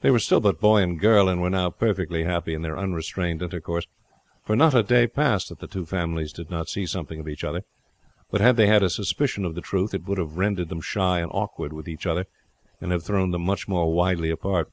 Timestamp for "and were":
1.28-1.48